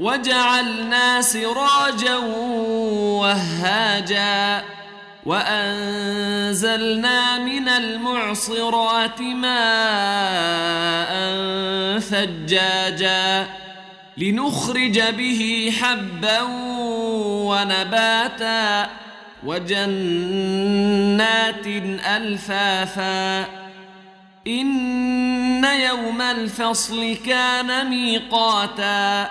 [0.00, 2.16] وجعلنا سراجا
[3.20, 4.64] وهاجا
[5.26, 6.78] وأنزلنا
[7.38, 9.50] من المعصرات ماء
[11.98, 13.46] ثجاجا
[14.16, 16.42] لنخرج به حبا
[17.50, 18.90] ونباتا
[19.46, 20.86] وجنات
[22.16, 23.40] ألفافا
[24.46, 29.30] إن يوم الفصل كان ميقاتا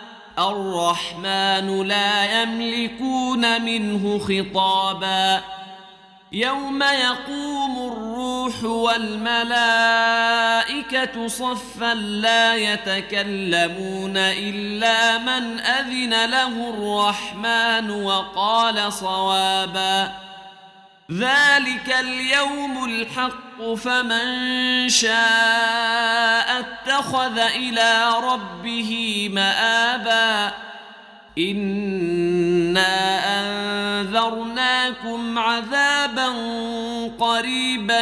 [0.49, 5.41] الرحمن لا يملكون منه خطابا.
[6.31, 9.67] يوم يقوم الروح والملائكة
[11.27, 20.30] صفا لا يتكلمون إلا من أذن له الرحمن وقال صوابا.
[21.11, 30.53] ذلك اليوم الحق فمن شاء اتخذ إلى ربه مآبا
[31.37, 32.91] انا
[34.01, 36.27] انذرناكم عذابا
[37.19, 38.01] قريبا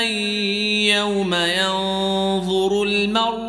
[0.98, 3.49] يوم ينظر المرء